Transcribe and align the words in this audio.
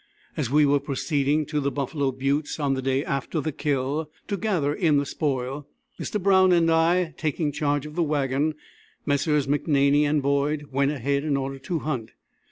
As 0.35 0.49
we 0.49 0.65
were 0.65 0.79
proceeding 0.79 1.45
to 1.45 1.59
the 1.59 1.69
Buffalo 1.69 2.11
Buttes 2.11 2.59
on 2.59 2.73
the 2.73 2.81
day 2.81 3.05
after 3.05 3.39
the 3.39 3.51
"kill" 3.51 4.09
to 4.29 4.35
gather 4.35 4.73
in 4.73 4.97
the 4.97 5.05
spoil, 5.05 5.67
Mr. 5.99 6.19
Brown 6.19 6.51
and 6.51 6.71
I 6.71 7.13
taking 7.17 7.51
charge 7.51 7.85
of 7.85 7.93
the 7.93 8.01
wagon, 8.01 8.55
Messrs. 9.05 9.45
McNaney 9.45 10.01
and 10.05 10.19
Boyd 10.23 10.69
went 10.71 10.89
ahead 10.89 11.23
in 11.23 11.37
order 11.37 11.59
to 11.59 11.77
hunt. 11.77 12.13